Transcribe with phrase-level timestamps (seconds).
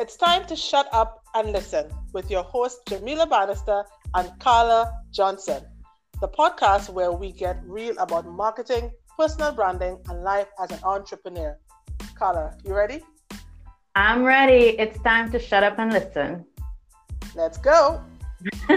[0.00, 5.62] It's time to shut up and listen with your host, Jamila Bannister and Carla Johnson,
[6.20, 11.56] the podcast where we get real about marketing, personal branding, and life as an entrepreneur.
[12.18, 13.02] Carla, you ready?
[13.94, 14.76] I'm ready.
[14.80, 16.44] It's time to shut up and listen.
[17.36, 18.02] Let's go.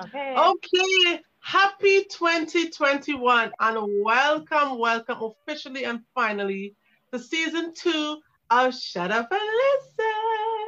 [0.00, 0.36] okay.
[0.38, 1.20] Okay.
[1.54, 6.74] Happy 2021 and welcome, welcome officially and finally
[7.12, 8.18] to season two
[8.50, 10.64] of Shut Up and Listen.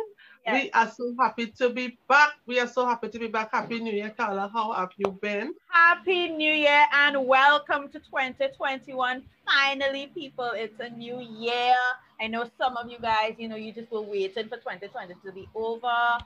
[0.47, 0.63] Yes.
[0.63, 2.35] We are so happy to be back.
[2.47, 3.51] We are so happy to be back.
[3.51, 4.49] Happy New Year, Carla.
[4.55, 5.55] How have you been?
[5.73, 9.25] Happy New Year and welcome to 2021.
[9.45, 11.75] Finally, people, it's a new year.
[12.21, 15.33] I know some of you guys, you know, you just were waiting for 2020 to
[15.33, 16.19] be over.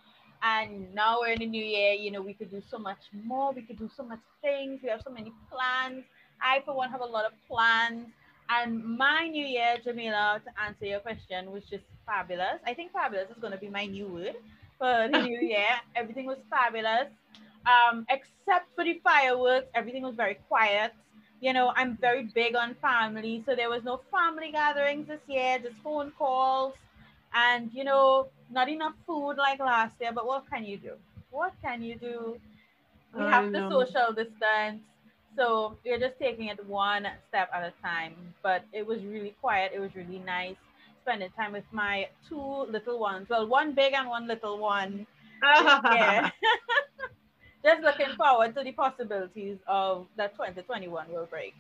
[0.43, 3.53] And now we're in the new year, you know, we could do so much more.
[3.53, 4.81] We could do so much things.
[4.83, 6.05] We have so many plans.
[6.43, 8.09] I, for one, have a lot of plans.
[8.49, 12.59] And my new year, Jamila, to answer your question, was just fabulous.
[12.67, 14.37] I think fabulous is going to be my new word
[14.79, 15.69] for the new year.
[15.95, 17.09] Everything was fabulous.
[17.67, 20.93] Um, except for the fireworks, everything was very quiet.
[21.41, 25.59] You know, I'm very big on family, so there was no family gatherings this year,
[25.59, 26.75] just phone calls
[27.33, 30.93] and you know not enough food like last year but what can you do?
[31.31, 32.39] What can you do?
[33.15, 34.83] We I have to social distance
[35.37, 38.15] so we're just taking it one step at a time.
[38.43, 40.57] But it was really quiet it was really nice
[41.03, 43.29] spending time with my two little ones.
[43.29, 45.07] Well one big and one little one.
[45.43, 46.31] Yeah.
[47.65, 51.55] Just looking forward to the possibilities of that 2021 will break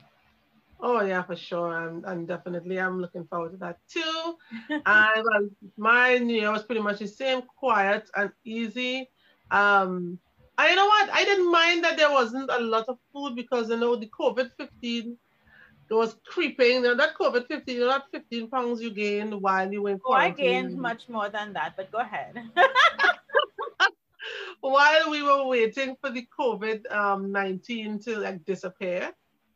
[0.83, 1.77] Oh yeah, for sure.
[1.77, 4.37] I'm, I'm definitely I'm looking forward to that too.
[4.87, 9.09] and well, my new year was pretty much the same, quiet and easy.
[9.51, 10.19] Um,
[10.59, 11.11] and you know what?
[11.11, 14.51] I didn't mind that there wasn't a lot of food because you know the COVID
[14.59, 15.17] 15
[15.91, 16.83] it was creeping.
[16.83, 20.01] Know, that COVID 15, you know, that 15 pounds you gained while you were in
[20.07, 22.37] oh i gained much more than that but go ahead
[24.61, 29.11] while we were waiting for the COVID um, 19 to like disappear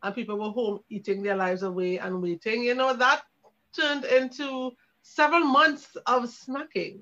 [0.04, 3.22] and people were home eating their lives away and waiting, you know, that
[3.76, 4.72] turned into
[5.02, 7.00] several months of snacking.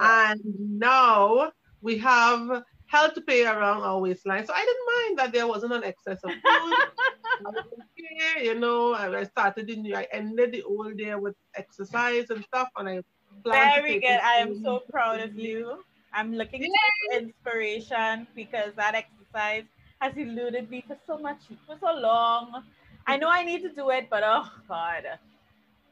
[0.00, 4.46] And now we have hell to pay around our waistline.
[4.46, 6.78] So I didn't mind that there wasn't an excess of food.
[7.40, 12.30] Okay, you know, I I started the new, I ended the old day with exercise
[12.30, 13.02] and stuff, and I
[13.44, 14.20] Very good.
[14.22, 15.84] I am so proud of you.
[16.12, 19.64] I'm looking for inspiration because that exercise
[20.00, 22.64] has eluded me for so much, for so long.
[23.06, 25.04] I know I need to do it, but oh God.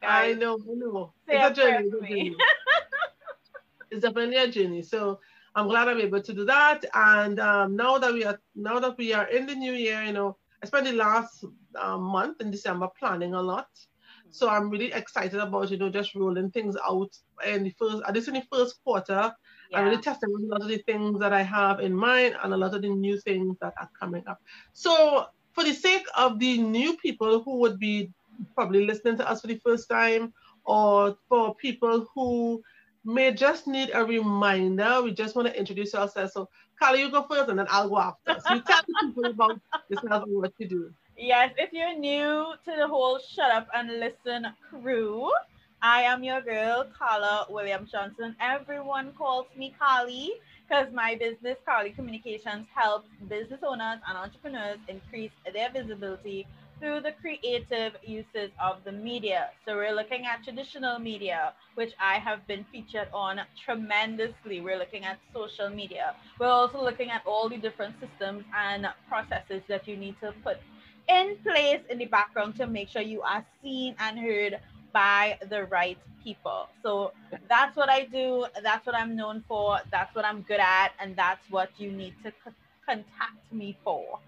[0.03, 1.13] I know, I know.
[1.27, 1.87] It's a journey.
[1.87, 2.35] It's a journey.
[3.91, 4.81] it's definitely a journey.
[4.83, 5.19] So
[5.55, 6.85] I'm glad I'm able to do that.
[6.93, 10.13] And um, now that we are now that we are in the new year, you
[10.13, 13.69] know, I spent the last um, month in December planning a lot.
[14.29, 18.13] So I'm really excited about you know just rolling things out in the first at
[18.13, 19.33] least in the first quarter.
[19.73, 22.57] I'm really testing a lot of the things that I have in mind and a
[22.57, 24.41] lot of the new things that are coming up.
[24.73, 28.11] So for the sake of the new people who would be
[28.55, 30.33] probably listening to us for the first time,
[30.65, 32.61] or for people who
[33.05, 36.33] may just need a reminder, we just want to introduce ourselves.
[36.33, 38.39] So Carla, you go first and then I'll go after.
[38.39, 40.93] So you tell the people about yourself and what you do.
[41.17, 45.31] Yes, if you're new to the whole shut up and listen crew,
[45.81, 48.35] I am your girl, Carla William Johnson.
[48.39, 50.31] Everyone calls me Carly
[50.67, 56.47] because my business, Carly Communications, helps business owners and entrepreneurs increase their visibility
[56.79, 59.51] through the creative uses of the media.
[59.65, 64.61] So we're looking at traditional media, which I have been featured on tremendously.
[64.61, 66.15] We're looking at social media.
[66.39, 70.57] We're also looking at all the different systems and processes that you need to put
[71.07, 74.59] in place in the background to make sure you are seen and heard
[74.93, 76.67] by the right people.
[76.83, 77.11] So
[77.47, 78.45] that's what I do.
[78.63, 79.79] That's what I'm known for.
[79.91, 80.91] That's what I'm good at.
[80.99, 82.51] And that's what you need to c-
[82.85, 84.19] contact me for.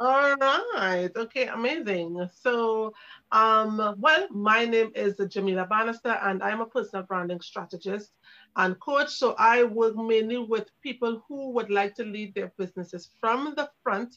[0.00, 1.10] All right.
[1.16, 2.28] Okay, amazing.
[2.34, 2.92] So,
[3.32, 8.12] um, well, my name is Jamila Bannister, and I'm a personal branding strategist
[8.56, 9.10] and coach.
[9.10, 13.70] So I work mainly with people who would like to lead their businesses from the
[13.82, 14.16] front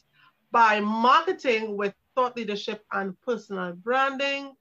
[0.52, 4.54] by marketing with thought leadership and personal branding.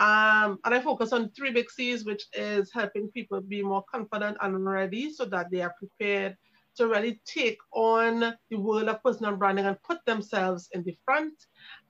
[0.00, 4.38] Um, and I focus on three big C's, which is helping people be more confident
[4.40, 6.36] and ready so that they are prepared
[6.76, 11.34] to really take on the world of personal branding and put themselves in the front.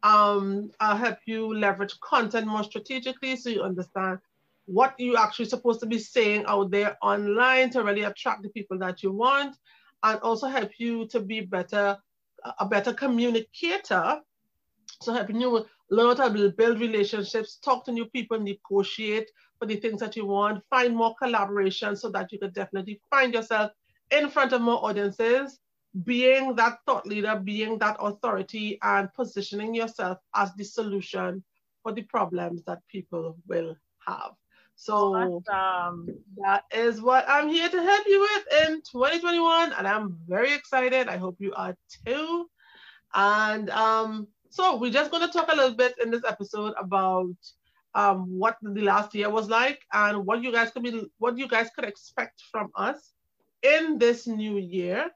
[0.03, 4.19] Um, I'll help you leverage content more strategically so you understand
[4.67, 8.79] what you're actually supposed to be saying out there online to really attract the people
[8.79, 9.57] that you want,
[10.03, 11.97] and also help you to be better,
[12.59, 14.21] a better communicator
[15.03, 19.77] So helping you learn how to build relationships, talk to new people, negotiate for the
[19.77, 23.73] things that you want, find more collaboration so that you could definitely find yourself
[24.11, 25.59] in front of more audiences,
[26.05, 31.43] being that thought leader, being that authority, and positioning yourself as the solution
[31.83, 33.75] for the problems that people will
[34.07, 34.33] have.
[34.77, 36.09] So awesome.
[36.45, 41.09] that is what I'm here to help you with in 2021, and I'm very excited.
[41.09, 41.75] I hope you are
[42.05, 42.49] too.
[43.15, 47.35] And um, so we're just going to talk a little bit in this episode about
[47.95, 51.49] um, what the last year was like and what you guys could be, what you
[51.49, 53.13] guys could expect from us
[53.63, 55.09] in this new year.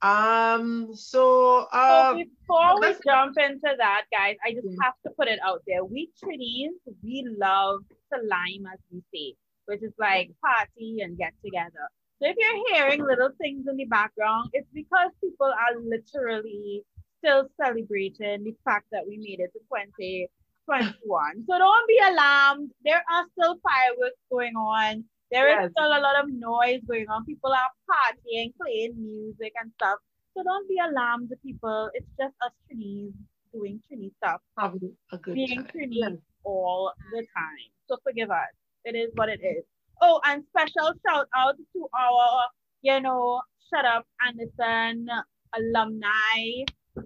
[0.00, 5.28] Um, so, uh, so before we jump into that, guys, I just have to put
[5.28, 5.84] it out there.
[5.84, 6.70] We Trinis,
[7.02, 7.80] we love
[8.12, 9.34] to lime, as we say,
[9.66, 11.88] which is like party and get together.
[12.20, 16.84] So if you're hearing little things in the background, it's because people are literally
[17.18, 21.44] still celebrating the fact that we made it to 2021.
[21.48, 22.70] so don't be alarmed.
[22.84, 25.04] There are still fireworks going on.
[25.30, 25.66] There yes.
[25.66, 27.24] is still a lot of noise going on.
[27.24, 29.98] People are partying, playing music and stuff.
[30.34, 31.90] So don't be alarmed, people.
[31.94, 33.12] It's just us Trinis
[33.52, 34.40] doing Trini stuff.
[34.58, 37.68] Having a good Being Trini all the time.
[37.88, 38.52] So forgive us.
[38.84, 39.64] It is what it is.
[40.00, 42.44] Oh, and special shout out to our,
[42.82, 45.08] you know, Shut Up and Listen
[45.56, 46.64] alumni.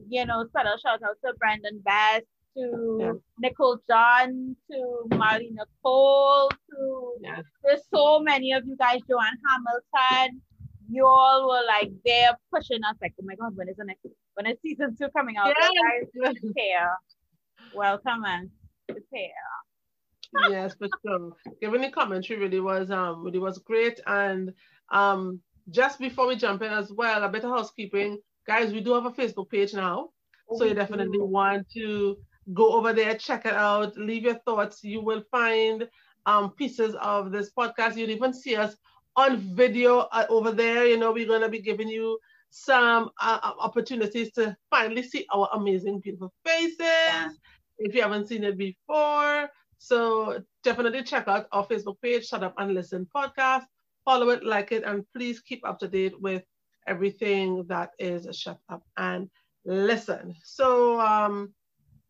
[0.08, 3.12] You know, special shout out to Brandon Best, to yeah.
[3.38, 7.40] Nicole John, to Marlena Cole, to yeah.
[7.64, 10.40] there's so many of you guys, Joanne Hamilton.
[10.90, 14.06] You all were like there pushing us, like, oh my god, when is the next
[14.34, 15.52] when is season two coming out?
[15.58, 16.04] Yes.
[16.22, 16.36] Guys.
[17.74, 18.50] Welcome and
[18.86, 19.30] prepare.
[20.50, 21.32] yes, for sure.
[21.60, 24.00] Giving the commentary really was um really was great.
[24.06, 24.52] And
[24.90, 25.40] um
[25.70, 28.18] just before we jump in as well, a bit of housekeeping.
[28.46, 30.10] Guys, we do have a Facebook page now.
[30.50, 31.24] Oh, so you definitely do.
[31.24, 32.16] want to
[32.52, 34.82] go over there, check it out, leave your thoughts.
[34.82, 35.88] You will find
[36.26, 37.96] um, pieces of this podcast.
[37.96, 38.76] You'll even see us
[39.16, 40.86] on video uh, over there.
[40.86, 42.18] You know, we're going to be giving you
[42.50, 47.30] some uh, uh, opportunities to finally see our amazing, beautiful faces yeah.
[47.78, 49.48] if you haven't seen it before.
[49.78, 53.64] So definitely check out our Facebook page, Shut Up and Listen podcast.
[54.04, 56.42] Follow it, like it, and please keep up to date with
[56.86, 59.28] everything that is a Shut Up and
[59.64, 60.34] Listen.
[60.42, 61.54] So um,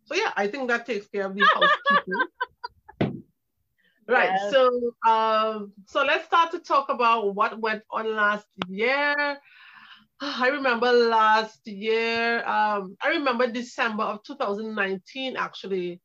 [0.04, 3.22] so yeah, I think that takes care of the housekeeping.
[4.08, 4.30] right.
[4.30, 4.50] Yes.
[4.50, 4.70] So
[5.06, 9.38] um, so let's start to talk about what went on last year.
[10.20, 16.00] I remember last year, um, I remember December of 2019 actually.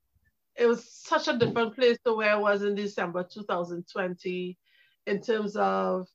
[0.55, 4.57] It was such a different place to where I was in December 2020
[5.05, 6.07] in terms of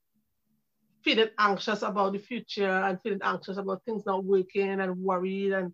[1.05, 5.73] feeling anxious about the future and feeling anxious about things not working and worried and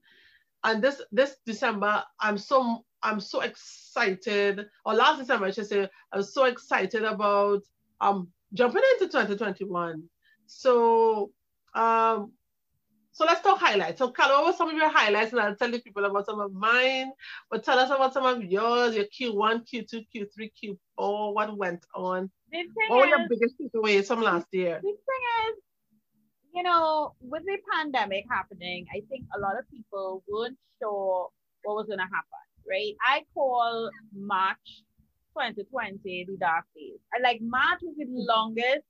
[0.65, 4.67] and this this December, I'm so I'm so excited.
[4.85, 7.63] Or last December, I should say, I was so excited about
[8.01, 10.03] um jumping into 2021.
[10.47, 11.31] So
[11.75, 12.33] um
[13.13, 13.99] so let's talk highlights.
[13.99, 15.33] So Carla, what were some of your highlights?
[15.33, 17.11] And I'll tell the people about some of mine.
[17.51, 20.51] But tell us about some of yours, your Q1, Q2, Q3,
[20.99, 22.31] Q4, what went on.
[22.89, 24.81] What were your biggest takeaways from last year?
[24.83, 25.57] The thing is,
[26.55, 31.29] you know, with the pandemic happening, I think a lot of people weren't sure
[31.65, 32.95] what was going to happen, right?
[33.03, 34.83] I call March
[35.37, 36.99] 2020 the dark days.
[37.15, 38.87] I like March was the longest,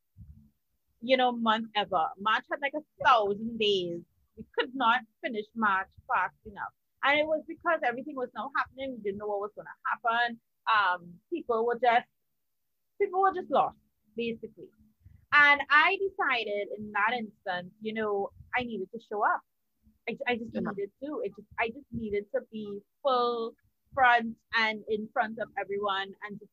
[1.00, 2.06] you know, month ever.
[2.20, 4.00] March had like a thousand days.
[4.36, 6.72] We could not finish March fast enough.
[7.04, 8.96] And it was because everything was now happening.
[8.96, 10.38] We didn't know what was going to happen.
[10.68, 12.06] Um, people were just,
[13.00, 13.76] people were just lost,
[14.16, 14.68] basically.
[15.32, 19.40] And I decided in that instance, you know, I needed to show up.
[20.08, 20.60] I, I just yeah.
[20.60, 21.20] needed to.
[21.24, 23.52] It just I just needed to be full
[23.94, 26.52] front and in front of everyone and just,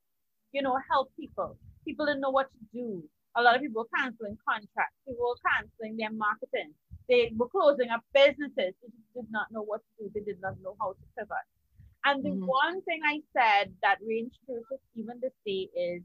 [0.52, 1.58] you know, help people.
[1.86, 3.04] People didn't know what to do.
[3.38, 6.74] A lot of people were canceling contracts, people were canceling their marketing.
[7.08, 8.74] They were closing up businesses.
[8.82, 10.12] They just did not know what to do.
[10.14, 11.48] They did not know how to pivot.
[12.06, 12.46] And the mm-hmm.
[12.46, 16.02] one thing I said that rings true to even this day is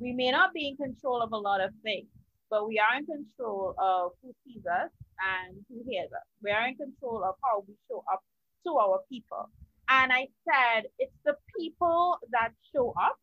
[0.00, 2.06] we may not be in control of a lot of things,
[2.50, 6.26] but we are in control of who sees us and who hears us.
[6.42, 8.22] We are in control of how we show up
[8.66, 9.48] to our people.
[9.88, 13.16] And I said, it's the people that show up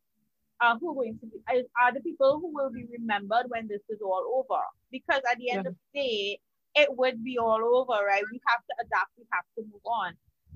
[0.61, 3.81] uh, who are going to be are the people who will be remembered when this
[3.89, 4.61] is all over.
[4.91, 5.69] Because at the end yeah.
[5.69, 6.39] of the day,
[6.75, 8.23] it would be all over, right?
[8.31, 10.13] We have to adapt, we have to move on.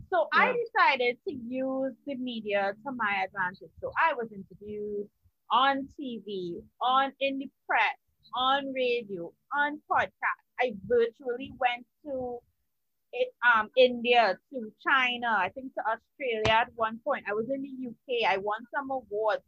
[0.09, 0.41] So yeah.
[0.41, 3.71] I decided to use the media to my advantage.
[3.81, 5.07] So I was interviewed
[5.53, 7.97] on TV, on in the press,
[8.35, 10.41] on radio, on podcast.
[10.59, 12.39] I virtually went to
[13.13, 17.25] it, um, India to China, I think to Australia at one point.
[17.29, 18.29] I was in the UK.
[18.33, 19.43] I won some awards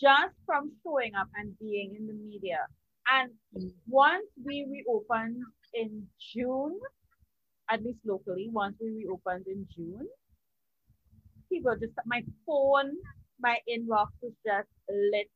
[0.00, 2.66] just from showing up and being in the media.
[3.10, 3.32] And
[3.88, 5.42] once we reopened
[5.74, 6.78] in June,
[7.70, 10.08] at least locally, once we reopened in June,
[11.50, 12.96] people just my phone,
[13.40, 15.30] my inbox was just lit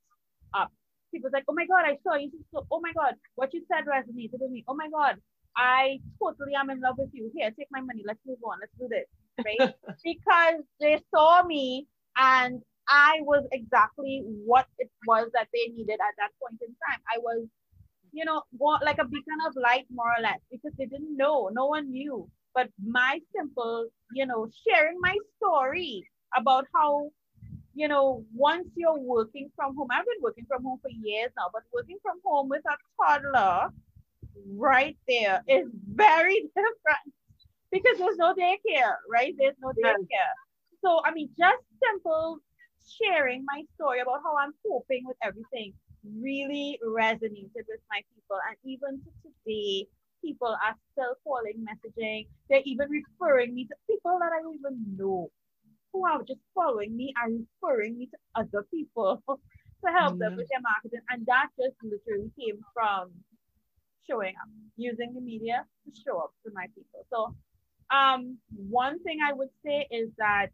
[0.55, 0.73] up.
[1.13, 2.31] People like, oh my god, I saw you.
[2.55, 4.65] So, oh my god, what you said resonated with me.
[4.69, 5.17] Oh my god,
[5.57, 7.31] I totally am in love with you.
[7.35, 8.03] Here, take my money.
[8.07, 8.59] Let's move on.
[8.61, 9.07] Let's do this.
[9.45, 9.75] Right?
[10.05, 16.15] because they saw me and I was exactly what it was that they needed at
[16.19, 17.01] that point in time.
[17.09, 17.47] I was,
[18.13, 21.51] you know, more like a beacon of light, more or less, because they didn't know.
[21.53, 22.29] No one knew.
[22.55, 26.05] But my simple, you know, sharing my story
[26.37, 27.11] about how,
[27.81, 31.49] you know, once you're working from home, I've been working from home for years now,
[31.51, 33.71] but working from home with a toddler
[34.55, 37.07] right there is very different
[37.73, 39.35] because there's no daycare, right?
[39.39, 40.35] There's no daycare.
[40.85, 42.41] So, I mean, just simple
[43.01, 45.73] sharing my story about how I'm coping with everything
[46.05, 48.37] really resonated with my people.
[48.47, 49.87] And even to today,
[50.23, 52.27] people are still calling, messaging.
[52.51, 55.31] They're even referring me to people that I don't even know
[55.93, 60.49] who are just following me and referring me to other people to help them with
[60.51, 61.01] their marketing.
[61.11, 63.11] And that just literally came from
[64.09, 67.07] showing up, using the media to show up to my people.
[67.11, 67.35] So
[67.95, 70.49] um, one thing I would say is that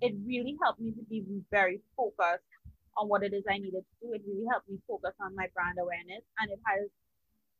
[0.00, 2.44] it really helped me to be very focused
[2.96, 4.12] on what it is I needed to do.
[4.12, 6.88] It really helped me focus on my brand awareness and it has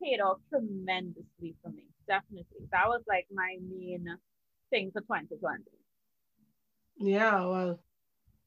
[0.02, 1.86] paid off tremendously for me.
[2.08, 2.66] Definitely.
[2.72, 4.06] That was like my main
[4.70, 5.62] thing for 2020.
[6.96, 7.80] Yeah, well,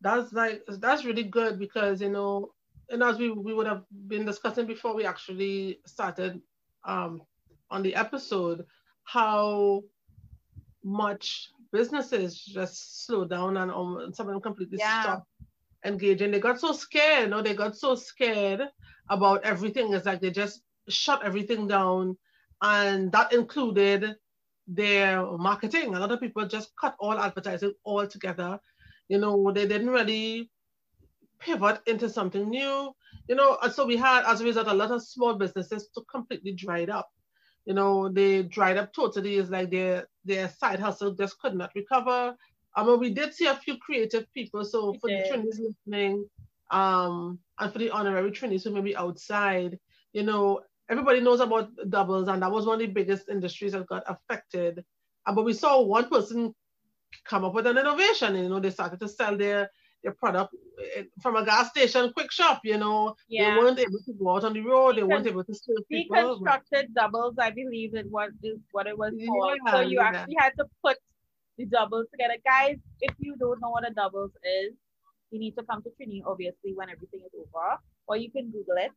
[0.01, 2.51] that's like that's really good because you know,
[2.89, 6.41] and as we, we would have been discussing before we actually started
[6.85, 7.21] um
[7.71, 8.65] on the episode,
[9.03, 9.81] how
[10.83, 15.01] much businesses just slowed down and um, some of them completely yeah.
[15.01, 15.27] stopped
[15.83, 16.31] engaging.
[16.31, 18.61] They got so scared, you know, they got so scared
[19.09, 19.93] about everything.
[19.93, 22.17] It's like they just shut everything down.
[22.61, 24.15] And that included
[24.67, 25.95] their marketing.
[25.95, 28.59] A lot of people just cut all advertising altogether.
[29.07, 30.49] You know, they didn't really
[31.39, 32.91] pivot into something new.
[33.27, 36.53] You know, so we had, as a result, a lot of small businesses to completely
[36.53, 37.09] dried up
[37.65, 39.37] you know, they dried up totally.
[39.37, 42.35] It's like their their side hustle just could not recover.
[42.75, 44.63] I mean, we did see a few creative people.
[44.63, 46.27] So for the Trinis listening,
[46.71, 49.79] um, and for the honorary Trinis who may be outside,
[50.13, 53.87] you know, everybody knows about doubles, and that was one of the biggest industries that
[53.87, 54.83] got affected.
[55.25, 56.53] Uh, but we saw one person
[57.23, 58.35] come up with an innovation.
[58.35, 59.69] You know, they started to sell their
[60.03, 60.53] their product
[60.95, 63.15] eh, from a gas station, quick shop, you know.
[63.27, 63.55] Yeah.
[63.55, 66.15] They weren't able to go out on the road, they weren't able to serve people.
[66.15, 69.57] Deconstructed doubles, I believe it was is what it was called.
[69.65, 70.07] Yeah, so you yeah.
[70.07, 70.97] actually had to put
[71.57, 72.35] the doubles together.
[72.45, 74.73] Guys, if you don't know what a doubles is,
[75.31, 77.77] you need to come to training, obviously, when everything is over.
[78.07, 78.91] Or you can Google it.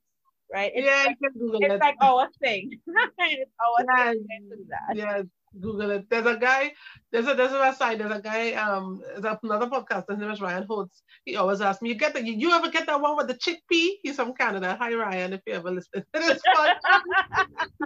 [0.52, 0.72] Right?
[0.74, 1.72] It's yeah, like, you can Google it's it.
[1.72, 2.70] It's like our thing.
[2.86, 4.50] it's our yeah, thing.
[4.94, 5.22] Yeah,
[5.60, 6.10] Google it.
[6.10, 6.72] There's a guy,
[7.10, 10.40] there's a there's a website, there's a guy, um, there's another podcast, his name is
[10.40, 11.02] Ryan Holtz.
[11.24, 13.34] He always asks me, you get the you, you ever get that one with the
[13.34, 13.98] chickpea?
[14.02, 14.76] He's from Canada.
[14.80, 16.04] Hi Ryan, if you ever listen.
[16.14, 16.70] It is fun.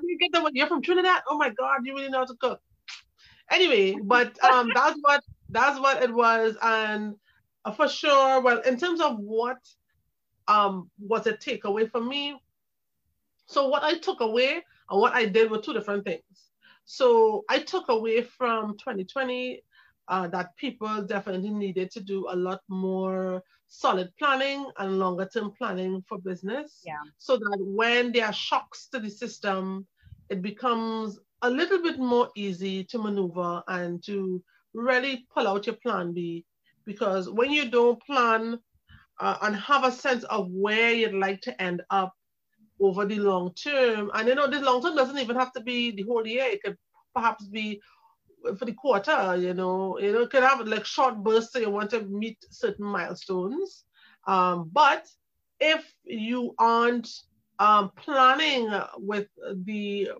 [0.02, 1.22] you get the one, you're from Trinidad?
[1.28, 2.60] Oh my god, you really know how to cook.
[3.50, 6.56] Anyway, but um that's what that's what it was.
[6.62, 7.16] And
[7.76, 9.58] for sure, well, in terms of what
[10.48, 12.36] um was a takeaway for me.
[13.46, 16.22] So what I took away and what I did were two different things.
[16.84, 19.62] So I took away from 2020
[20.08, 25.52] uh, that people definitely needed to do a lot more solid planning and longer term
[25.56, 26.80] planning for business.
[26.84, 27.02] Yeah.
[27.18, 29.86] So that when there are shocks to the system,
[30.28, 34.42] it becomes a little bit more easy to maneuver and to
[34.74, 36.44] really pull out your plan B.
[36.84, 38.58] Because when you don't plan
[39.20, 42.12] uh, and have a sense of where you'd like to end up,
[42.82, 44.10] over the long term.
[44.14, 46.44] And you know, the long term doesn't even have to be the whole year.
[46.44, 46.76] It could
[47.14, 47.80] perhaps be
[48.58, 51.70] for the quarter, you know, you know, it could have like short bursts so you
[51.70, 53.84] want to meet certain milestones.
[54.26, 55.06] Um, but
[55.60, 57.08] if you aren't
[57.58, 59.28] um, planning with
[59.64, 60.10] the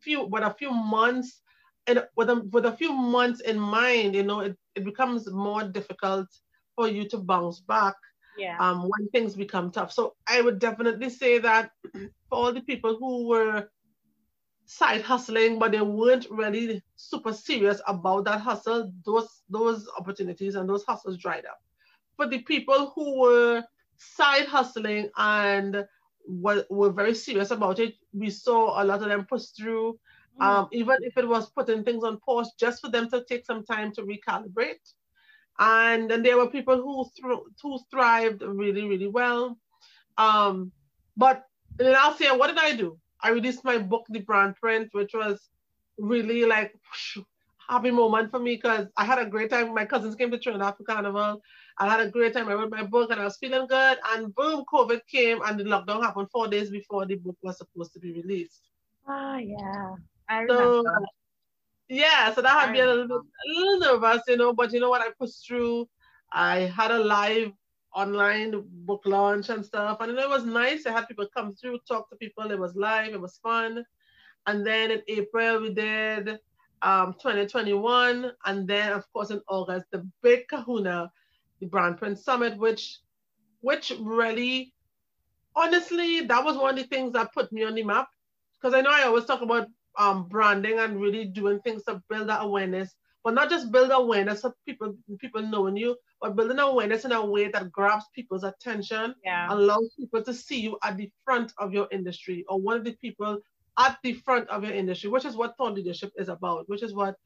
[0.00, 1.42] few with a few months
[1.86, 5.64] and with a, with a few months in mind, you know, it, it becomes more
[5.64, 6.28] difficult
[6.76, 7.94] for you to bounce back
[8.38, 8.56] yeah.
[8.58, 9.92] um, when things become tough.
[9.92, 13.68] So I would definitely say that for all the people who were
[14.66, 20.68] side hustling, but they weren't really super serious about that hustle, those those opportunities and
[20.68, 21.60] those hustles dried up.
[22.16, 23.64] For the people who were
[23.96, 25.84] side hustling and
[26.26, 29.98] were, were very serious about it, we saw a lot of them push through
[30.40, 30.42] Mm-hmm.
[30.42, 33.64] Um, even if it was putting things on pause just for them to take some
[33.64, 34.92] time to recalibrate.
[35.58, 37.04] And then there were people who
[37.62, 39.56] who thrived really, really well.
[40.18, 40.72] Um,
[41.16, 41.44] but
[41.76, 42.98] then I'll say, what did I do?
[43.20, 45.48] I released my book, The Brand Print, which was
[45.98, 46.74] really like
[47.68, 49.74] happy moment for me because I had a great time.
[49.74, 51.40] My cousins came to Trinidad for Carnival.
[51.78, 52.48] I had a great time.
[52.48, 53.98] I wrote my book and I was feeling good.
[54.12, 57.92] And boom, COVID came and the lockdown happened four days before the book was supposed
[57.94, 58.62] to be released.
[59.06, 59.94] Ah, oh, yeah.
[60.28, 60.82] I remember.
[60.84, 61.06] So,
[61.88, 64.80] yeah, so that had been a little bit, a little nervous, you know, but you
[64.80, 65.02] know what?
[65.02, 65.88] I pushed through.
[66.32, 67.52] I had a live
[67.94, 70.86] online book launch and stuff, and it was nice.
[70.86, 72.50] I had people come through, talk to people.
[72.50, 73.84] It was live, it was fun.
[74.46, 76.38] And then in April, we did
[76.82, 78.32] um, 2021.
[78.44, 81.10] And then, of course, in August, the big kahuna,
[81.60, 82.98] the Brand Print Summit, which,
[83.60, 84.74] which really,
[85.56, 88.08] honestly, that was one of the things that put me on the map.
[88.60, 92.28] Because I know I always talk about um, branding and really doing things to build
[92.28, 97.04] that awareness, but not just build awareness of people people knowing you, but building awareness
[97.04, 99.46] in a way that grabs people's attention, yeah.
[99.50, 102.96] allows people to see you at the front of your industry or one of the
[103.00, 103.38] people
[103.78, 106.94] at the front of your industry, which is what thought leadership is about, which is
[106.94, 107.16] what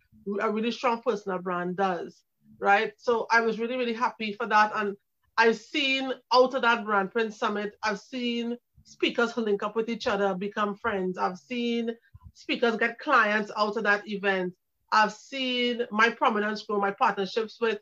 [0.40, 2.22] a really strong personal brand does,
[2.58, 2.92] right?
[2.96, 4.72] So I was really, really happy for that.
[4.74, 4.96] And
[5.36, 9.88] I've seen out of that brand print summit, I've seen speakers who link up with
[9.88, 11.18] each other, become friends.
[11.18, 11.90] I've seen
[12.38, 14.54] speakers get clients out of that event.
[14.92, 17.80] I've seen my prominence grow, my partnerships with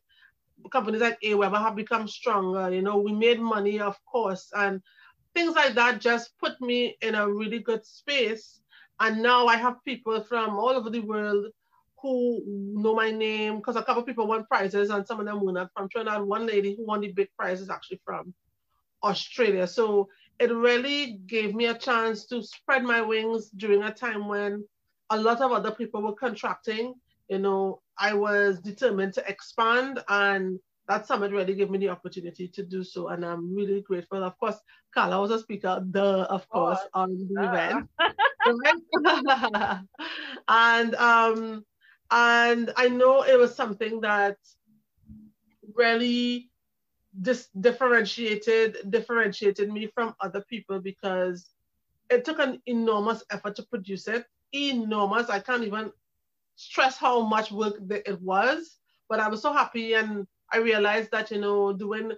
[0.72, 2.70] companies like AWeber have become stronger.
[2.72, 4.80] You know, we made money, of course, and
[5.34, 8.60] things like that just put me in a really good space.
[8.98, 11.48] And now I have people from all over the world
[12.00, 15.44] who know my name because a couple of people won prizes and some of them
[15.44, 16.22] were not from Trinidad.
[16.22, 18.32] One lady who won the big prize is actually from
[19.02, 19.66] Australia.
[19.66, 24.64] So it really gave me a chance to spread my wings during a time when
[25.10, 26.94] a lot of other people were contracting.
[27.28, 30.58] You know, I was determined to expand and
[30.88, 34.22] that summit really gave me the opportunity to do so, and I'm really grateful.
[34.22, 34.56] Of course,
[34.94, 37.88] Carla was a speaker, the of course, oh, on the event,
[40.48, 41.64] and um,
[42.10, 44.36] and I know it was something that
[45.74, 46.50] really
[47.22, 51.50] dis- differentiated differentiated me from other people because
[52.10, 54.24] it took an enormous effort to produce it.
[54.52, 55.28] Enormous.
[55.28, 55.92] I can't even
[56.54, 61.30] stress how much work it was, but I was so happy and I realized that
[61.30, 62.12] you know doing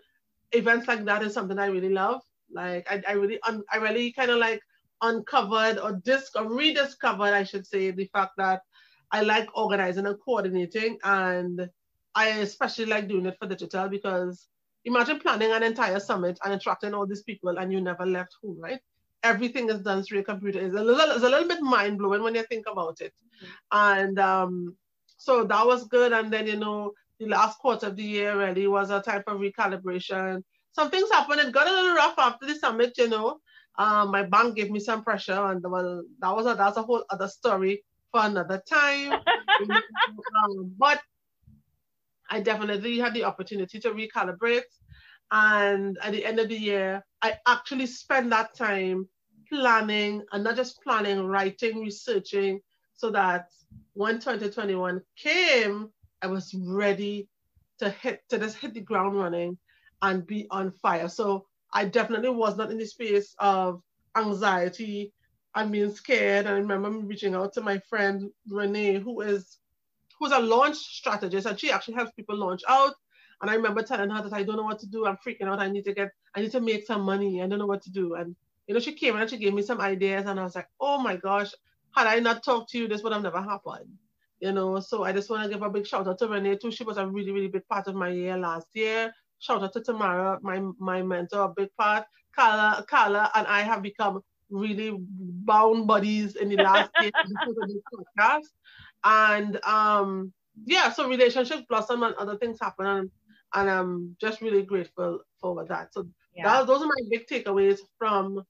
[0.52, 2.22] events like that is something I really love.
[2.52, 4.60] Like I, I really un, I really kind of like
[5.02, 8.62] uncovered or disc or rediscovered, I should say, the fact that
[9.10, 11.68] I like organizing and coordinating, and
[12.14, 14.48] I especially like doing it for digital because
[14.88, 18.58] imagine planning an entire summit and attracting all these people and you never left home,
[18.58, 18.80] right?
[19.22, 20.60] Everything is done through a computer.
[20.60, 23.12] It's a little, it's a little bit mind blowing when you think about it.
[23.12, 23.50] Mm-hmm.
[23.72, 24.76] And um,
[25.16, 26.12] so that was good.
[26.12, 29.34] And then, you know, the last quarter of the year really was a time for
[29.34, 30.42] recalibration.
[30.72, 31.40] Some things happened.
[31.40, 33.40] It got a little rough after the summit, you know.
[33.78, 37.04] Um, my bank gave me some pressure, and well, that was a that's a whole
[37.10, 39.12] other story for another time.
[39.70, 41.00] um, but
[42.30, 44.62] I definitely had the opportunity to recalibrate.
[45.30, 49.08] And at the end of the year, I actually spent that time
[49.50, 52.60] planning and not just planning, writing, researching,
[52.94, 53.48] so that
[53.94, 55.90] when 2021 came,
[56.22, 57.28] I was ready
[57.78, 59.56] to hit to just hit the ground running
[60.02, 61.08] and be on fire.
[61.08, 63.82] So I definitely was not in the space of
[64.16, 65.12] anxiety
[65.54, 66.46] and being scared.
[66.46, 69.58] And I remember reaching out to my friend Renee, who is
[70.18, 72.94] who's a launch strategist, and she actually helps people launch out.
[73.40, 75.06] And I remember telling her that I don't know what to do.
[75.06, 75.60] I'm freaking out.
[75.60, 77.42] I need to get, I need to make some money.
[77.42, 78.14] I don't know what to do.
[78.14, 78.34] And
[78.66, 80.98] you know, she came and she gave me some ideas, and I was like, oh
[80.98, 81.52] my gosh,
[81.94, 83.98] had I not talked to you, this would have never happened
[84.40, 84.80] you know.
[84.80, 86.70] So I just want to give a big shout out to Renee too.
[86.70, 89.12] She was a really, really big part of my year last year.
[89.40, 92.04] Shout out to Tamara, my my mentor, a big part.
[92.34, 97.68] Carla, Carla and I have become really bound buddies in the last year because of
[97.68, 98.46] this podcast.
[99.04, 100.32] And um
[100.64, 103.10] yeah, so relationships blossom and other things happen and,
[103.54, 105.94] and I'm just really grateful for that.
[105.94, 106.44] So yeah.
[106.44, 108.42] that, those are my big takeaways from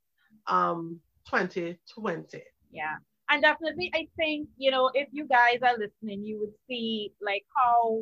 [0.47, 2.43] um 2020.
[2.73, 2.97] Yeah
[3.31, 7.45] and definitely i think you know if you guys are listening you would see like
[7.55, 8.01] how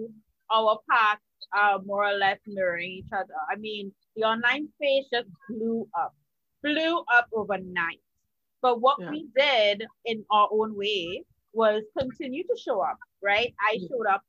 [0.50, 1.20] our paths
[1.52, 6.14] are more or less mirroring each other i mean the online space just blew up
[6.62, 8.00] blew up overnight
[8.62, 9.10] but what yeah.
[9.10, 11.22] we did in our own way
[11.56, 14.22] was continue to show up right i showed up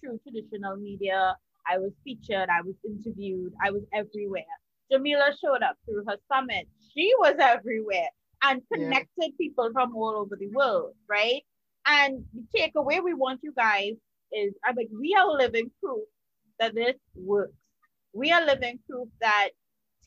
[0.00, 1.34] through traditional media
[1.72, 4.54] i was featured i was interviewed i was everywhere
[4.90, 8.10] jamila showed up through her summit she was everywhere
[8.42, 9.38] and connected yeah.
[9.38, 11.42] people from all over the world, right?
[11.86, 13.94] And the takeaway we want you guys
[14.32, 16.04] is I mean, we are living proof
[16.58, 17.54] that this works.
[18.12, 19.50] We are living proof that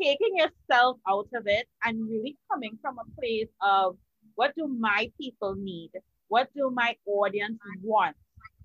[0.02, 3.98] taking yourself out of it and really coming from a place of
[4.36, 5.92] what do my people need?
[6.30, 8.16] What do my audience want?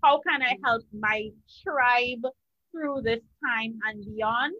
[0.02, 1.30] How can I help my
[1.62, 2.24] tribe
[2.70, 4.54] through this time and beyond?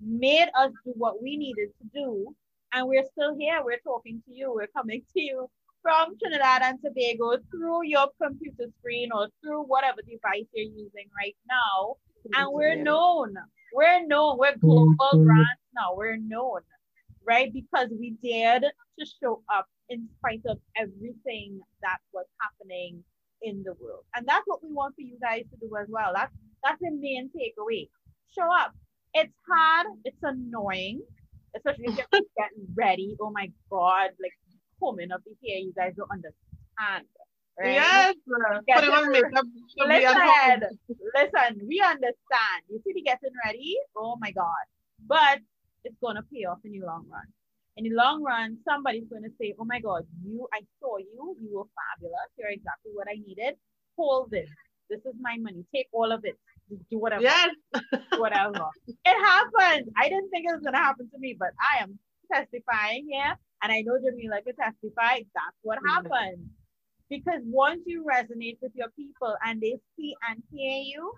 [0.00, 2.34] Made us do what we needed to do.
[2.72, 3.60] And we're still here.
[3.64, 4.52] We're talking to you.
[4.54, 5.48] We're coming to you
[5.80, 11.36] from Trinidad and Tobago through your computer screen or through whatever device you're using right
[11.48, 11.96] now.
[12.34, 13.34] And we're known.
[13.72, 14.36] We're known.
[14.38, 15.24] We're global mm-hmm.
[15.24, 15.94] brands now.
[15.94, 16.60] We're known,
[17.26, 17.50] right?
[17.50, 18.64] Because we dared
[18.98, 23.02] to show up in spite of everything that was happening
[23.42, 24.04] in the world.
[24.14, 26.12] And that's what we want for you guys to do as well.
[26.14, 26.32] That's
[26.64, 27.88] that's the main takeaway.
[28.34, 28.74] Show up.
[29.14, 31.00] It's hard, it's annoying,
[31.56, 32.06] especially if you're
[32.38, 33.16] getting ready.
[33.20, 34.32] Oh my god, like
[34.82, 37.06] coming up here, you guys don't understand.
[37.58, 37.72] Right?
[37.74, 38.14] Yes,
[38.80, 39.44] putting on makeup.
[39.78, 40.60] Listen,
[41.14, 42.62] listen, we understand.
[42.68, 43.78] You see me getting ready?
[43.96, 44.64] Oh my God.
[45.06, 45.38] But
[45.84, 47.24] it's gonna pay off in the long run.
[47.76, 51.58] In the long run, somebody's gonna say, Oh my God, you, I saw you, you
[51.58, 52.30] were fabulous.
[52.38, 53.54] You're exactly what I needed.
[53.96, 54.48] Hold this.
[54.88, 55.64] This is my money.
[55.74, 56.38] Take all of it.
[56.70, 57.22] Just do whatever.
[57.22, 57.50] Yes.
[58.16, 58.66] whatever.
[58.88, 59.90] It happened.
[59.96, 61.98] I didn't think it was gonna happen to me, but I am
[62.32, 66.48] testifying here and I know Jamila could testify, that's what happened.
[67.08, 71.12] Because once you resonate with your people and they see and hear you,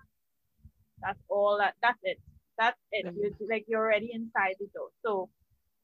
[1.01, 2.19] that's all that that's it.
[2.57, 3.05] That's it.
[3.05, 3.19] Mm-hmm.
[3.19, 4.89] You're, like you're already inside the door.
[5.03, 5.29] So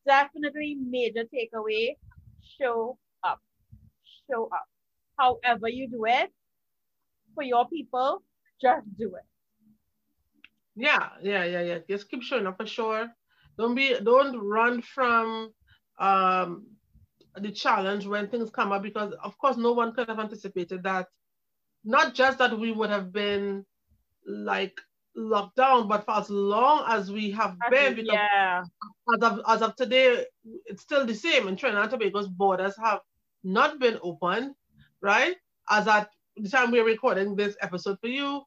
[0.06, 1.96] definitely major takeaway,
[2.60, 3.40] show up.
[4.30, 4.66] Show up.
[5.18, 6.32] However you do it
[7.34, 8.24] for your people,
[8.62, 9.26] just do it.
[10.76, 11.78] Yeah, yeah, yeah, yeah.
[11.90, 13.08] Just keep showing up for sure.
[13.58, 15.52] Don't be don't run from
[16.00, 16.68] um,
[17.36, 21.08] the challenge when things come up because of course no one could have anticipated that
[21.86, 23.66] not just that we would have been
[24.28, 24.80] like
[25.16, 28.64] locked down but for as long as we have been because yeah.
[29.16, 30.26] as of, as of today
[30.66, 33.00] it's still the same in Trinidad and Tobago's borders have
[33.44, 34.54] not been open
[35.02, 35.36] right
[35.70, 38.42] as at the time we're recording this episode for you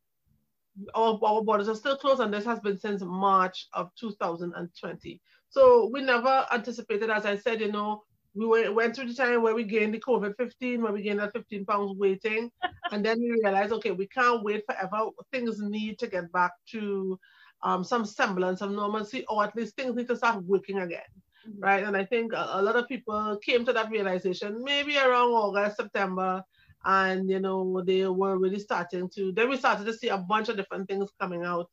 [0.95, 5.89] our, our borders are still closed and this has been since March of 2020 so
[5.93, 8.05] we never anticipated, as I said, you know,
[8.39, 11.19] we went, went through the time where we gained the COVID 15, where we gained
[11.19, 12.51] that 15 pounds waiting.
[12.93, 15.11] and then we realized, okay, we can't wait forever.
[15.33, 17.19] Things need to get back to
[17.63, 21.11] um, some semblance of normalcy, or at least things need to start working again.
[21.49, 21.61] Mm-hmm.
[21.61, 21.85] Right.
[21.85, 25.77] And I think a, a lot of people came to that realization maybe around August,
[25.77, 26.43] September,
[26.85, 30.49] and you know they were really starting to then we started to see a bunch
[30.49, 31.69] of different things coming out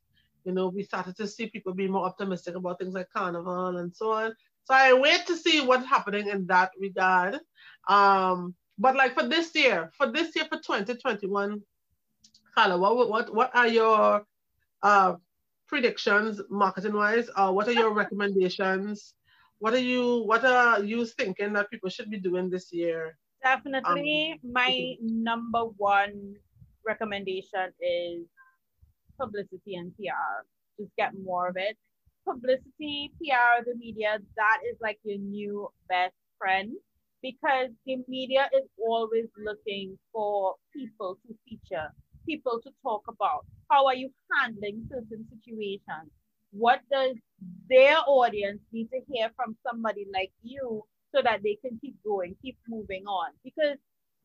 [0.46, 3.94] you know, we started to see people be more optimistic about things like carnival and
[3.94, 4.32] so on.
[4.66, 7.38] So I wait to see what's happening in that regard.
[7.88, 11.62] Um, but like for this year, for this year for 2021,
[12.54, 14.26] Carla, what what what are your
[14.82, 15.14] uh,
[15.68, 17.30] predictions marketing wise?
[17.36, 19.14] Uh, what are your recommendations?
[19.60, 23.16] What are you what are you thinking that people should be doing this year?
[23.44, 26.34] Definitely, um, my number one
[26.84, 28.26] recommendation is
[29.16, 30.42] publicity and PR.
[30.76, 31.78] Just get more of it.
[32.26, 36.72] Publicity, PR, the media, that is like your new best friend
[37.22, 41.88] because the media is always looking for people to feature,
[42.26, 43.46] people to talk about.
[43.70, 44.10] How are you
[44.40, 46.10] handling certain situations?
[46.50, 47.16] What does
[47.68, 50.84] their audience need to hear from somebody like you
[51.14, 53.32] so that they can keep going, keep moving on?
[53.44, 53.78] Because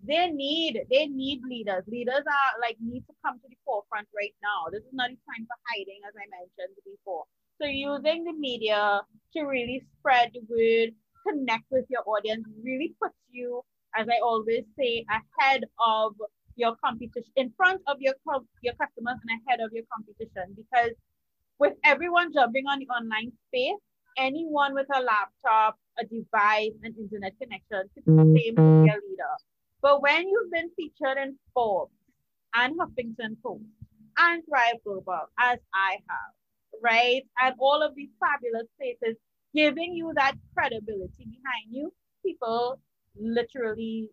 [0.03, 1.83] they need they need leaders.
[1.87, 4.69] Leaders are like need to come to the forefront right now.
[4.71, 7.25] This is not a time for hiding, as I mentioned before.
[7.61, 9.01] So using the media
[9.33, 10.95] to really spread the word,
[11.27, 13.61] connect with your audience, really puts you,
[13.95, 16.15] as I always say, ahead of
[16.55, 18.15] your competition, in front of your
[18.63, 20.55] your customers and ahead of your competition.
[20.55, 20.95] Because
[21.59, 23.77] with everyone jumping on the online space,
[24.17, 28.89] anyone with a laptop, a device, an internet connection could be mm.
[28.89, 29.35] a leader.
[29.83, 31.93] But when you've been featured in Forbes
[32.55, 33.65] and Huffington Post
[34.17, 36.33] and Thrive Global, as I have,
[36.81, 39.17] right, and all of these fabulous places
[39.53, 41.91] giving you that credibility behind you,
[42.25, 42.79] people
[43.19, 44.09] literally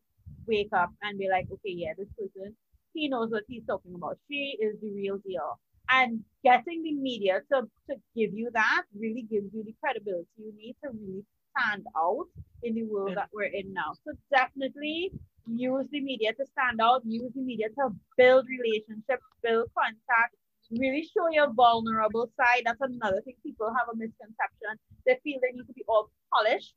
[0.46, 2.54] wake up and be like, okay, yeah, this person,
[2.94, 4.18] he knows what he's talking about.
[4.28, 5.60] She is the real deal.
[5.90, 10.52] And getting the media to, to give you that really gives you the credibility you
[10.56, 11.24] need to really
[11.56, 12.26] stand out
[12.62, 13.94] in the world that we're in now.
[14.04, 15.12] So definitely
[15.46, 20.34] use the media to stand out, use the media to build relationships, build contact,
[20.70, 22.62] really show your vulnerable side.
[22.64, 24.76] That's another thing people have a misconception.
[25.06, 26.74] They feel they need to be all polished.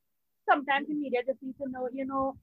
[0.49, 2.35] Sometimes the media just need to know, you know,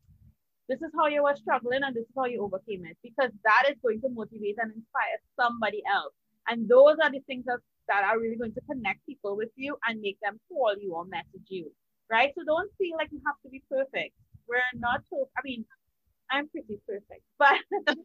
[0.68, 3.64] this is how you were struggling and this is how you overcame it because that
[3.70, 6.12] is going to motivate and inspire somebody else.
[6.46, 9.76] And those are the things that, that are really going to connect people with you
[9.88, 11.72] and make them call you or message you,
[12.10, 12.32] right?
[12.36, 14.14] So don't feel like you have to be perfect.
[14.46, 15.64] We're not so, I mean,
[16.30, 17.56] I'm pretty perfect, but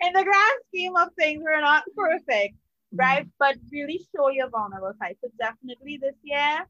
[0.00, 2.56] in the grand scheme of things, we're not perfect,
[2.92, 3.22] right?
[3.22, 3.38] Mm-hmm.
[3.38, 5.16] But really show your vulnerable side.
[5.22, 6.66] So definitely this year,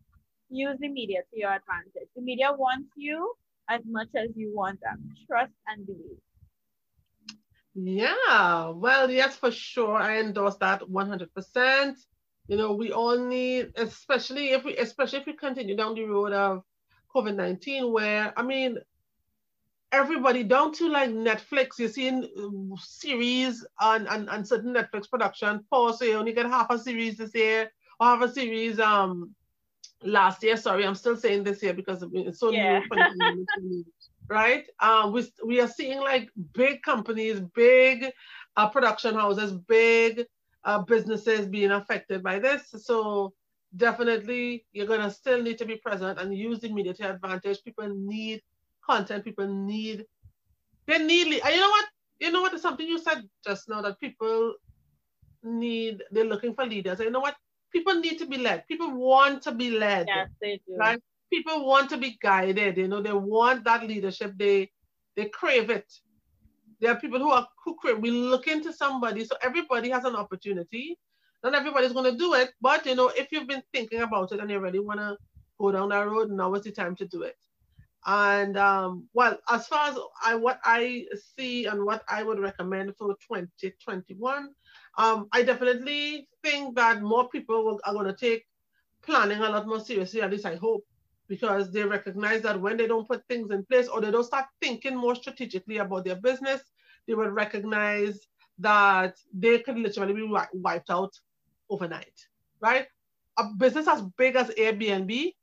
[0.49, 2.09] use the media to your advantage.
[2.15, 3.35] The media wants you
[3.69, 5.15] as much as you want them.
[5.27, 6.21] Trust and believe.
[7.75, 9.97] Yeah, well, yes, for sure.
[9.97, 11.95] I endorse that 100%.
[12.49, 16.33] You know, we all need, especially if we, especially if we continue down the road
[16.33, 16.63] of
[17.15, 18.79] COVID-19, where, I mean,
[19.93, 25.65] everybody down to like Netflix, you're seeing uh, series and, and, and certain Netflix production
[25.71, 27.71] pause, so you only get half a series this year,
[28.01, 29.35] or half a series um
[30.03, 30.57] last year.
[30.57, 32.81] Sorry, I'm still saying this year because it's so yeah.
[33.59, 33.85] new.
[34.29, 34.65] right?
[34.81, 38.07] Um, we, we are seeing like big companies, big
[38.57, 40.27] uh, production houses, big
[40.65, 42.75] uh, businesses being affected by this.
[42.79, 43.35] So
[43.77, 47.63] definitely you're gonna still need to be present and use the media to advantage.
[47.63, 48.43] People need
[48.89, 50.07] content, people need,
[50.87, 51.85] they need, and you know what?
[52.19, 54.55] You know what is something you said just now that people
[55.43, 56.99] need, they're looking for leaders.
[56.99, 57.37] And you know what?
[57.77, 58.67] people need to be led.
[58.69, 60.07] People want to be led.
[60.09, 60.77] Yes, they do.
[60.77, 61.01] Right?
[61.33, 62.77] People want to be guided.
[62.77, 64.35] You know, they want that leadership.
[64.37, 64.71] They
[65.17, 65.93] they crave it.
[66.81, 67.99] There are people who are who crave.
[67.99, 69.25] We look into somebody.
[69.25, 70.99] So everybody has an opportunity.
[71.43, 74.41] Not everybody's going to do it, but you know, if you've been thinking about it
[74.41, 75.17] and you really want to
[75.59, 77.37] go down that road, now is the time to do it.
[78.07, 82.97] And um, well, as far as I what I see and what I would recommend
[82.97, 84.51] for 2021,
[84.97, 88.45] um, I definitely think that more people will, are going to take
[89.03, 90.85] planning a lot more seriously, at least I hope,
[91.29, 94.47] because they recognize that when they don't put things in place or they don't start
[94.63, 96.61] thinking more strategically about their business,
[97.09, 98.21] they will recognize
[98.61, 101.13] that they could literally be wiped out
[101.69, 102.15] overnight,
[102.61, 102.87] right?
[103.37, 105.35] A business as big as Airbnb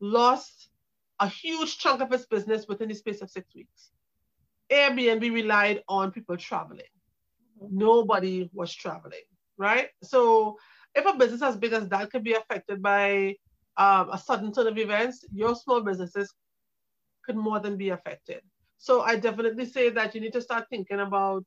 [0.00, 0.68] lost
[1.20, 3.90] a huge chunk of its business within the space of six weeks.
[4.70, 6.86] Airbnb relied on people traveling
[7.70, 9.24] nobody was traveling,
[9.56, 9.88] right?
[10.02, 10.56] So
[10.94, 13.36] if a business as big as that could be affected by
[13.76, 16.32] um, a sudden turn of events, your small businesses
[17.24, 18.40] could more than be affected.
[18.78, 21.44] So I definitely say that you need to start thinking about,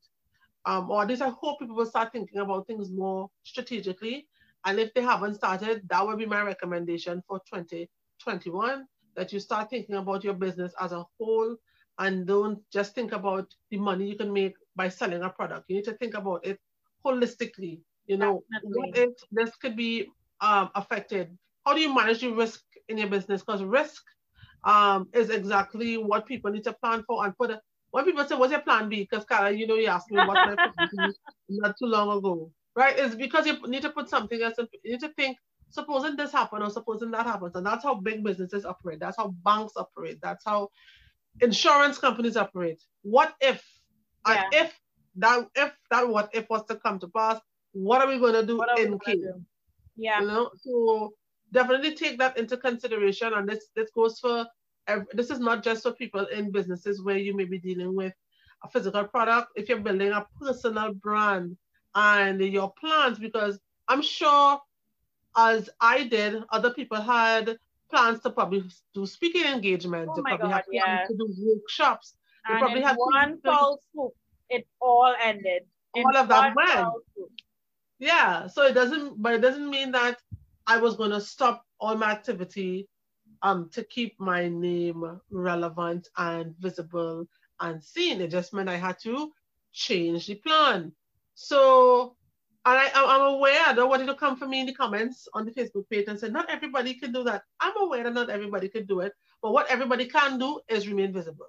[0.64, 4.26] um, or at least I hope people will start thinking about things more strategically.
[4.64, 9.70] And if they haven't started, that would be my recommendation for 2021, that you start
[9.70, 11.56] thinking about your business as a whole
[11.98, 15.64] and don't just think about the money you can make by selling a product.
[15.68, 16.58] You need to think about it
[17.04, 17.80] holistically.
[18.06, 20.08] You know, what if this could be
[20.40, 21.36] um, affected?
[21.64, 23.42] How do you manage the risk in your business?
[23.42, 24.02] Because risk
[24.64, 27.50] um, is exactly what people need to plan for and put.
[27.50, 30.20] A, when people say, "What's your plan B?" Because Carla, you know, you asked me
[30.20, 31.12] what my plan
[31.48, 32.98] not too long ago, right?
[32.98, 34.54] It's because you need to put something else.
[34.58, 35.38] You need to think.
[35.70, 39.00] Supposing this happen or supposing that happens, and that's how big businesses operate.
[39.00, 40.18] That's how banks operate.
[40.22, 40.70] That's how
[41.40, 42.82] insurance companies operate.
[43.02, 43.62] What if
[44.26, 44.44] yeah.
[44.44, 44.80] and if
[45.16, 47.40] that if that what if was to come to pass,
[47.72, 49.18] what are we going to do in case?
[49.96, 50.20] Yeah.
[50.20, 51.14] You know, so
[51.52, 53.32] definitely take that into consideration.
[53.34, 54.46] And this this goes for
[55.12, 58.14] this is not just for people in businesses where you may be dealing with
[58.62, 59.48] a physical product.
[59.56, 61.56] If you're building a personal brand
[61.94, 64.60] and your plans, because I'm sure
[65.36, 67.58] as I did, other people had
[67.90, 70.12] plans to probably do speaking engagements.
[70.16, 71.04] Oh my probably God, yeah.
[71.06, 72.16] to do workshops.
[72.46, 74.12] They and probably had one false swoop,
[74.48, 75.62] it all ended.
[75.94, 76.88] All of that went.
[77.98, 78.46] Yeah.
[78.46, 80.18] So it doesn't, but it doesn't mean that
[80.66, 82.88] I was going to stop all my activity
[83.42, 87.26] um, to keep my name relevant and visible
[87.60, 88.20] and seen.
[88.20, 89.32] It just meant I had to
[89.72, 90.92] change the plan.
[91.34, 92.16] So
[92.66, 95.28] and I, I'm aware, I don't want you to come for me in the comments
[95.34, 97.42] on the Facebook page and say, not everybody can do that.
[97.60, 101.12] I'm aware that not everybody can do it, but what everybody can do is remain
[101.12, 101.46] visible.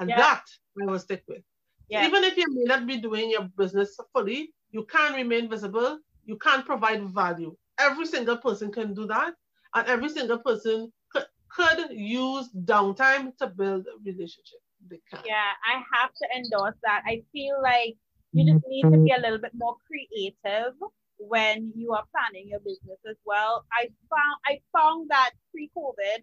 [0.00, 0.16] And yeah.
[0.16, 0.42] that
[0.82, 1.42] I will stick with.
[1.88, 2.04] Yeah.
[2.04, 6.00] Even if you may not be doing your business fully, you can remain visible.
[6.24, 7.56] You can provide value.
[7.78, 9.34] Every single person can do that.
[9.74, 14.58] And every single person could, could use downtime to build a relationship.
[14.88, 15.20] They can.
[15.24, 17.02] Yeah, I have to endorse that.
[17.06, 17.96] I feel like
[18.36, 19.22] you just need to be a mm-hmm.
[19.22, 20.74] little bit more creative
[21.18, 23.64] when you are planning your business as well.
[23.72, 26.20] I found I found that pre-COVID,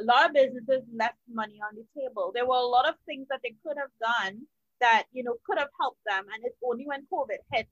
[0.00, 2.32] a lot of businesses left money on the table.
[2.34, 4.42] There were a lot of things that they could have done
[4.80, 7.68] that you know could have helped them, and it's only when COVID hit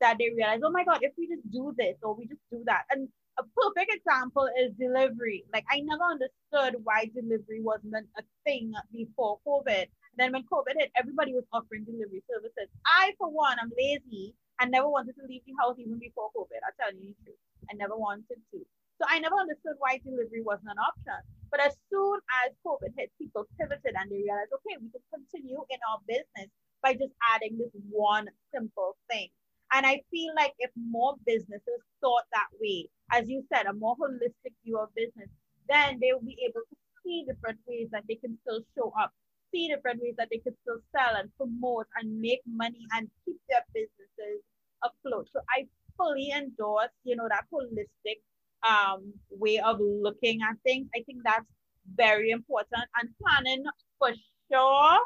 [0.00, 2.62] that they realized, oh my god, if we just do this or we just do
[2.66, 2.82] that.
[2.90, 5.44] And a perfect example is delivery.
[5.52, 10.90] Like I never understood why delivery wasn't a thing before COVID then when COVID hit,
[10.96, 12.68] everybody was offering delivery services.
[12.86, 16.62] I, for one, I'm lazy and never wanted to leave the house even before COVID.
[16.62, 17.42] I tell you the truth.
[17.70, 18.58] I never wanted to.
[19.00, 21.18] So I never understood why delivery wasn't an option.
[21.50, 25.58] But as soon as COVID hit, people pivoted and they realized, okay, we can continue
[25.70, 26.50] in our business
[26.82, 29.28] by just adding this one simple thing.
[29.72, 33.96] And I feel like if more businesses thought that way, as you said, a more
[33.96, 35.28] holistic view of business,
[35.68, 39.12] then they will be able to see different ways that they can still show up
[39.54, 43.36] see different ways that they could still sell and promote and make money and keep
[43.48, 44.42] their businesses
[44.82, 45.28] afloat.
[45.32, 48.18] So I fully endorse, you know, that holistic
[48.66, 50.88] um, way of looking at things.
[50.94, 51.46] I think that's
[51.94, 52.84] very important.
[53.00, 53.64] And planning
[53.98, 54.10] for
[54.50, 54.98] sure,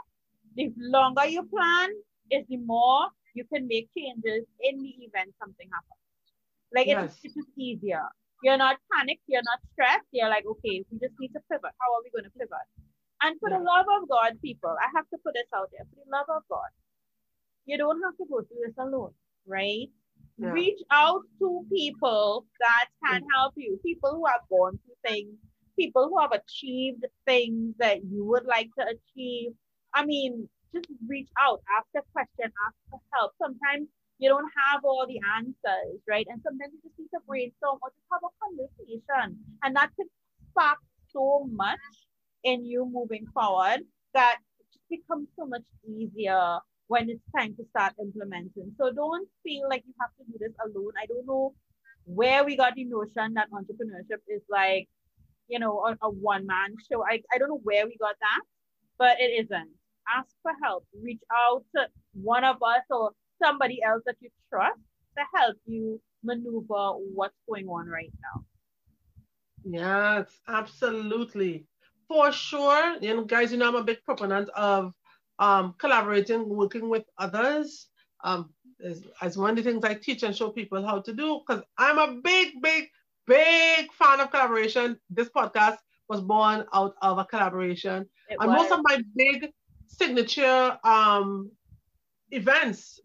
[0.56, 1.90] the longer you plan,
[2.30, 6.04] is the more you can make changes in the event something happens.
[6.74, 7.04] Like yes.
[7.04, 8.04] it's, it's just easier.
[8.42, 10.06] You're not panicked, you're not stressed.
[10.12, 11.72] You're like, okay, we just need to pivot.
[11.80, 12.66] How are we going to pivot?
[13.22, 13.58] And for yeah.
[13.58, 15.86] the love of God, people, I have to put this out there.
[15.90, 16.70] For the love of God,
[17.66, 19.12] you don't have to go through this alone,
[19.46, 19.88] right?
[20.38, 20.50] Yeah.
[20.50, 25.34] Reach out to people that can help you, people who have gone through things,
[25.76, 29.50] people who have achieved things that you would like to achieve.
[29.94, 33.32] I mean, just reach out, ask a question, ask for help.
[33.42, 36.26] Sometimes you don't have all the answers, right?
[36.30, 39.38] And sometimes you just need to brainstorm or just have a conversation.
[39.62, 40.06] And that can
[40.50, 40.78] spark
[41.10, 41.78] so much
[42.44, 43.80] in you moving forward
[44.14, 44.38] that
[44.90, 48.72] becomes so much easier when it's time to start implementing.
[48.78, 50.92] So don't feel like you have to do this alone.
[51.00, 51.54] I don't know
[52.04, 54.88] where we got the notion that entrepreneurship is like,
[55.48, 57.04] you know, a, a one man show.
[57.04, 58.40] I, I don't know where we got that,
[58.98, 59.70] but it isn't.
[60.16, 60.86] Ask for help.
[61.02, 63.10] Reach out to one of us or
[63.42, 64.80] somebody else that you trust
[65.18, 68.44] to help you maneuver what's going on right now.
[69.64, 71.66] Yes, absolutely
[72.08, 74.94] for sure, you know, guys, you know, I'm a big proponent of
[75.38, 77.88] um, collaborating, working with others.
[78.24, 78.50] Um,
[78.84, 81.62] as, as one of the things I teach and show people how to do, because
[81.76, 82.88] I'm a big, big,
[83.26, 84.98] big fan of collaboration.
[85.10, 85.76] This podcast
[86.08, 88.06] was born out of a collaboration.
[88.28, 88.62] It and was.
[88.62, 89.50] most of my big
[89.86, 91.50] signature um,
[92.30, 93.00] events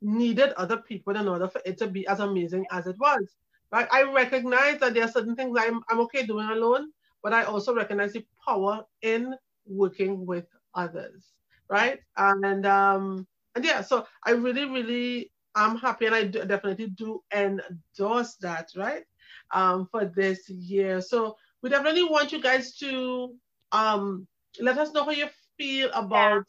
[0.00, 3.34] needed other people in order for it to be as amazing as it was.
[3.72, 3.88] Right?
[3.90, 6.90] I recognize that there are certain things I'm, I'm okay doing alone,
[7.22, 9.34] but I also recognize the power in
[9.66, 11.32] working with others,
[11.68, 12.00] right?
[12.16, 17.22] And um, and yeah, so I really, really am happy, and I do, definitely do
[17.34, 19.04] endorse that, right?
[19.52, 21.00] Um, for this year.
[21.00, 23.34] So we definitely want you guys to
[23.72, 24.26] um
[24.60, 25.26] let us know how you
[25.58, 26.44] feel about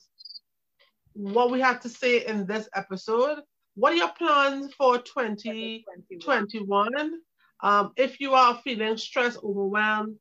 [1.16, 1.32] yeah.
[1.32, 3.40] what we have to say in this episode.
[3.76, 5.84] What are your plans for 2021?
[6.22, 7.20] 2021?
[7.62, 10.18] Um, if you are feeling stressed, overwhelmed,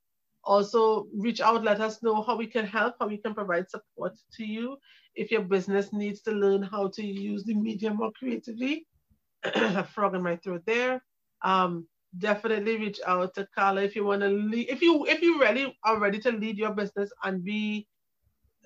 [0.47, 4.15] also reach out, let us know how we can help, how we can provide support
[4.37, 4.77] to you.
[5.15, 8.87] If your business needs to learn how to use the medium more creatively,
[9.45, 11.03] a frog in my throat there.
[11.43, 11.87] Um,
[12.19, 15.77] definitely reach out to Carla if you want to lead, if you if you really
[15.85, 17.87] are ready to lead your business and be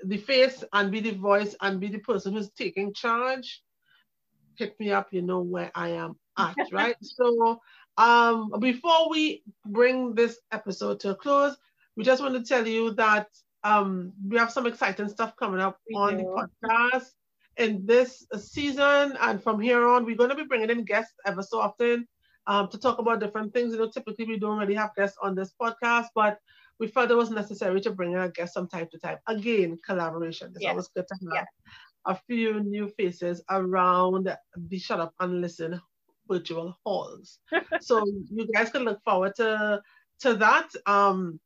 [0.04, 3.62] the face and be the voice and be the person who's taking charge,
[4.56, 6.96] hit me up, you know where I am at, right?
[7.02, 7.60] so
[7.96, 11.56] um before we bring this episode to a close,
[11.96, 13.26] we just want to tell you that
[13.64, 16.22] um, we have some exciting stuff coming up we on do.
[16.24, 17.10] the podcast
[17.56, 19.16] in this season.
[19.20, 22.06] And from here on, we're going to be bringing in guests ever so often
[22.46, 23.72] um, to talk about different things.
[23.72, 26.38] You know, typically we don't really have guests on this podcast, but
[26.78, 29.18] we felt it was necessary to bring in a guest from time to time.
[29.26, 30.52] Again, collaboration.
[30.56, 31.44] It's always good to have yeah.
[32.06, 35.80] a few new faces around the Shut Up and Listen
[36.26, 37.40] virtual halls.
[37.80, 39.82] so you guys can look forward to
[40.20, 40.68] to that.
[40.86, 41.38] Um,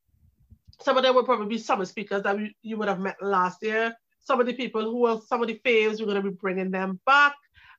[0.80, 3.62] some of them will probably be summer speakers that we, you would have met last
[3.62, 3.94] year.
[4.20, 6.70] Some of the people who are some of the faves, we're going to be bringing
[6.70, 7.34] them back.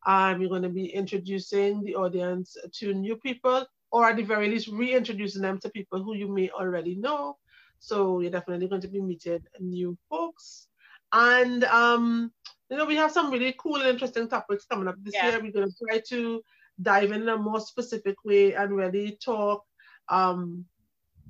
[0.05, 4.49] Um, we're going to be introducing the audience to new people, or at the very
[4.49, 7.38] least, reintroducing them to people who you may already know.
[7.80, 10.67] So you're definitely going to be meeting new folks.
[11.11, 12.32] And um,
[12.69, 15.30] you know, we have some really cool and interesting topics coming up this yeah.
[15.30, 15.41] year.
[15.41, 16.41] We're going to try to
[16.82, 19.63] dive in, in a more specific way and really talk
[20.09, 20.65] um,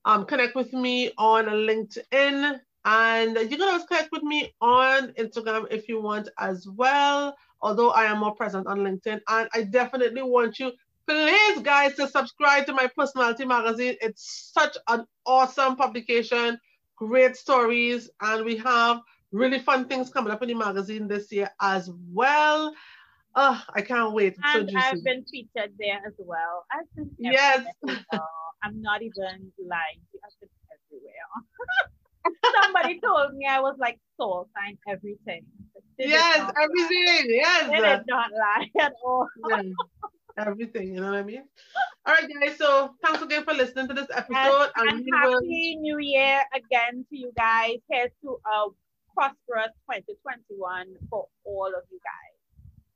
[0.04, 5.66] Um, connect with me on LinkedIn, and you can also connect with me on Instagram
[5.70, 7.36] if you want as well.
[7.60, 10.72] Although I am more present on LinkedIn, and I definitely want you
[11.08, 16.58] please guys to subscribe to my personality magazine it's such an awesome publication
[16.96, 19.00] great stories and we have
[19.32, 22.74] really fun things coming up in the magazine this year as well.
[23.34, 24.36] Oh i can't wait.
[24.42, 26.66] And so i've been featured there as well.
[26.72, 27.64] I've been yes.
[28.62, 30.00] i'm not even lying.
[30.24, 32.32] I've been everywhere.
[32.62, 35.44] Somebody told me i was like soul sign everything.
[35.98, 37.26] Yes everything.
[37.28, 37.70] yes.
[37.70, 39.28] They did not lie at all?
[39.48, 39.62] Yeah.
[40.38, 40.94] Everything.
[40.94, 41.42] You know what I mean?
[42.06, 42.56] All right, guys.
[42.56, 44.70] So thanks again for listening to this episode.
[44.76, 45.40] And, and happy will...
[45.40, 47.78] New Year again to you guys.
[47.90, 48.68] Here's to a
[49.18, 52.38] prosperous 2021 for all of you guys.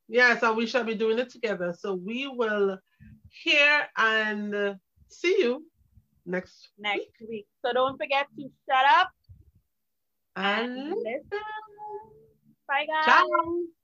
[0.08, 1.74] Yes, and we shall be doing it together.
[1.76, 2.78] So we will
[3.42, 4.76] hear and
[5.08, 5.66] see you
[6.24, 7.28] next next week.
[7.28, 7.46] week.
[7.64, 9.10] So don't forget to shut up
[10.36, 11.42] and, and listen.
[12.68, 13.04] Bye, guys.
[13.04, 13.81] Ciao.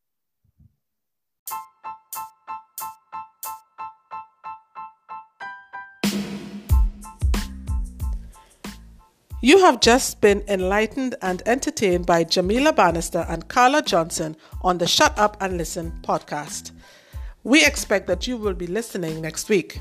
[9.40, 14.86] You have just been enlightened and entertained by Jamila Bannister and Carla Johnson on the
[14.88, 16.72] Shut Up and Listen podcast.
[17.44, 19.80] We expect that you will be listening next week.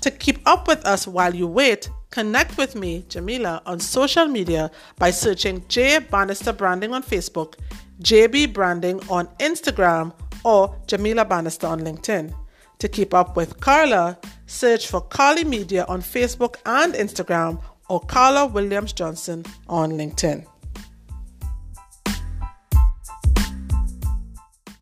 [0.00, 4.70] To keep up with us while you wait, connect with me, Jamila, on social media
[4.96, 7.56] by searching J Bannister Branding on Facebook,
[8.02, 10.14] JB Branding on Instagram,
[10.44, 12.32] or Jamila Bannister on LinkedIn.
[12.78, 14.16] To keep up with Carla,
[14.46, 20.46] search for Carli Media on Facebook and Instagram or Carla Williams Johnson on LinkedIn.